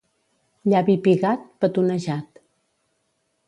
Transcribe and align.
Llavi 0.73 0.95
pigat, 1.09 1.45
petonejat. 1.65 2.45